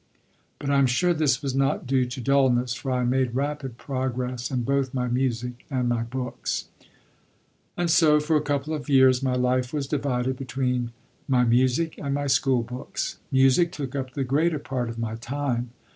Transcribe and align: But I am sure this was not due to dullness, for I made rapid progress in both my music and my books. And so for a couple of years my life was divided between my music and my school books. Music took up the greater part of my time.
But 0.57 0.71
I 0.71 0.79
am 0.79 0.87
sure 0.87 1.13
this 1.13 1.43
was 1.43 1.53
not 1.53 1.85
due 1.85 2.07
to 2.07 2.21
dullness, 2.21 2.73
for 2.73 2.91
I 2.91 3.03
made 3.03 3.35
rapid 3.35 3.77
progress 3.77 4.49
in 4.49 4.63
both 4.63 4.95
my 4.95 5.07
music 5.07 5.63
and 5.69 5.87
my 5.87 6.01
books. 6.01 6.69
And 7.77 7.87
so 7.87 8.19
for 8.19 8.35
a 8.35 8.41
couple 8.41 8.73
of 8.73 8.89
years 8.89 9.21
my 9.21 9.35
life 9.35 9.71
was 9.71 9.85
divided 9.85 10.37
between 10.37 10.91
my 11.27 11.43
music 11.43 11.99
and 11.99 12.15
my 12.15 12.25
school 12.25 12.63
books. 12.63 13.19
Music 13.31 13.71
took 13.71 13.95
up 13.95 14.13
the 14.15 14.23
greater 14.23 14.57
part 14.57 14.89
of 14.89 14.97
my 14.97 15.17
time. 15.17 15.69